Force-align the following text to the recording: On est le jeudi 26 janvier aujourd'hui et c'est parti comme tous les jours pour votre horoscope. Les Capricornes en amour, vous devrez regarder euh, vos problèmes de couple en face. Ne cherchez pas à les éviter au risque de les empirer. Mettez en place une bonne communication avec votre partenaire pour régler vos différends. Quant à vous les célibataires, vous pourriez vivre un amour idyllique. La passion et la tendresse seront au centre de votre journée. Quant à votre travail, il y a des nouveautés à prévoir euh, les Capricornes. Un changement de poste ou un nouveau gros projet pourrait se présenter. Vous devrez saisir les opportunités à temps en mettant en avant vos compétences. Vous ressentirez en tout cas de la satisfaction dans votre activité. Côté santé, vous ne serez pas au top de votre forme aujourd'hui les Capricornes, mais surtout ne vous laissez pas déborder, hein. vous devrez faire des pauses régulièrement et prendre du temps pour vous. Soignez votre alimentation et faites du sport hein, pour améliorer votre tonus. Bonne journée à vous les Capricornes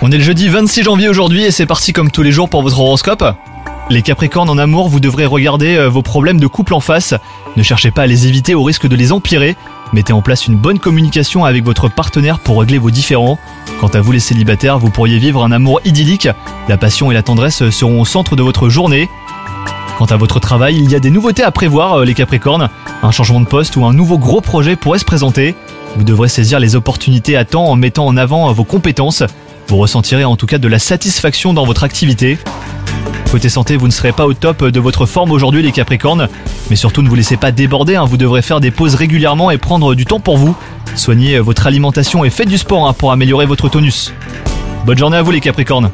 On 0.00 0.10
est 0.10 0.18
le 0.18 0.24
jeudi 0.24 0.48
26 0.48 0.82
janvier 0.82 1.08
aujourd'hui 1.08 1.44
et 1.44 1.52
c'est 1.52 1.66
parti 1.66 1.92
comme 1.92 2.10
tous 2.10 2.22
les 2.22 2.32
jours 2.32 2.48
pour 2.48 2.62
votre 2.62 2.80
horoscope. 2.80 3.24
Les 3.90 4.02
Capricornes 4.02 4.50
en 4.50 4.58
amour, 4.58 4.88
vous 4.88 4.98
devrez 4.98 5.24
regarder 5.24 5.76
euh, 5.76 5.88
vos 5.88 6.02
problèmes 6.02 6.40
de 6.40 6.48
couple 6.48 6.74
en 6.74 6.80
face. 6.80 7.14
Ne 7.56 7.62
cherchez 7.62 7.92
pas 7.92 8.02
à 8.02 8.06
les 8.06 8.26
éviter 8.26 8.56
au 8.56 8.64
risque 8.64 8.88
de 8.88 8.96
les 8.96 9.12
empirer. 9.12 9.56
Mettez 9.92 10.12
en 10.12 10.20
place 10.20 10.48
une 10.48 10.56
bonne 10.56 10.80
communication 10.80 11.44
avec 11.44 11.64
votre 11.64 11.88
partenaire 11.88 12.40
pour 12.40 12.58
régler 12.58 12.78
vos 12.78 12.90
différends. 12.90 13.38
Quant 13.80 13.86
à 13.86 14.00
vous 14.00 14.10
les 14.10 14.18
célibataires, 14.18 14.80
vous 14.80 14.90
pourriez 14.90 15.18
vivre 15.18 15.44
un 15.44 15.52
amour 15.52 15.80
idyllique. 15.84 16.28
La 16.68 16.76
passion 16.76 17.12
et 17.12 17.14
la 17.14 17.22
tendresse 17.22 17.70
seront 17.70 18.00
au 18.00 18.04
centre 18.04 18.34
de 18.34 18.42
votre 18.42 18.68
journée. 18.68 19.08
Quant 19.96 20.06
à 20.06 20.16
votre 20.16 20.40
travail, 20.40 20.76
il 20.76 20.90
y 20.90 20.96
a 20.96 21.00
des 21.00 21.10
nouveautés 21.10 21.44
à 21.44 21.52
prévoir 21.52 22.00
euh, 22.00 22.04
les 22.04 22.14
Capricornes. 22.14 22.68
Un 23.04 23.12
changement 23.12 23.40
de 23.40 23.46
poste 23.46 23.76
ou 23.76 23.84
un 23.84 23.92
nouveau 23.92 24.18
gros 24.18 24.40
projet 24.40 24.74
pourrait 24.74 24.98
se 24.98 25.04
présenter. 25.04 25.54
Vous 25.96 26.04
devrez 26.04 26.28
saisir 26.28 26.58
les 26.58 26.74
opportunités 26.74 27.36
à 27.36 27.44
temps 27.44 27.66
en 27.66 27.76
mettant 27.76 28.06
en 28.06 28.16
avant 28.16 28.52
vos 28.52 28.64
compétences. 28.64 29.22
Vous 29.68 29.76
ressentirez 29.76 30.24
en 30.24 30.36
tout 30.36 30.46
cas 30.46 30.58
de 30.58 30.68
la 30.68 30.78
satisfaction 30.78 31.52
dans 31.52 31.64
votre 31.64 31.84
activité. 31.84 32.38
Côté 33.30 33.48
santé, 33.48 33.76
vous 33.76 33.86
ne 33.86 33.92
serez 33.92 34.12
pas 34.12 34.26
au 34.26 34.34
top 34.34 34.64
de 34.64 34.80
votre 34.80 35.06
forme 35.06 35.30
aujourd'hui 35.30 35.62
les 35.62 35.72
Capricornes, 35.72 36.28
mais 36.70 36.76
surtout 36.76 37.02
ne 37.02 37.08
vous 37.08 37.14
laissez 37.14 37.36
pas 37.36 37.50
déborder, 37.50 37.96
hein. 37.96 38.04
vous 38.04 38.18
devrez 38.18 38.42
faire 38.42 38.60
des 38.60 38.70
pauses 38.70 38.94
régulièrement 38.94 39.50
et 39.50 39.58
prendre 39.58 39.94
du 39.94 40.04
temps 40.04 40.20
pour 40.20 40.36
vous. 40.36 40.54
Soignez 40.96 41.38
votre 41.38 41.66
alimentation 41.66 42.24
et 42.24 42.30
faites 42.30 42.48
du 42.48 42.58
sport 42.58 42.86
hein, 42.86 42.92
pour 42.92 43.12
améliorer 43.12 43.46
votre 43.46 43.68
tonus. 43.68 44.12
Bonne 44.84 44.98
journée 44.98 45.16
à 45.16 45.22
vous 45.22 45.30
les 45.30 45.40
Capricornes 45.40 45.90